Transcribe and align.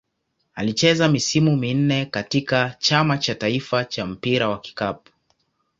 Alicheza 0.55 1.07
misimu 1.09 1.57
minne 1.57 2.05
katika 2.05 2.75
Chama 2.79 3.17
cha 3.17 3.35
taifa 3.35 3.85
cha 3.85 4.05
mpira 4.05 4.49
wa 4.49 4.59
kikapu. 4.59 5.11